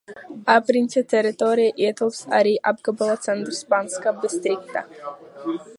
[0.51, 4.87] Apriņķa teritorijā ietilpst arī apgabala centrs Banska Bistrica.